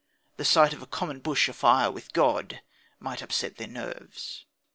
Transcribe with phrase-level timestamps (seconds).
[0.37, 2.61] The sight of a "common bush afire with God"
[2.99, 4.45] might upset their nerves.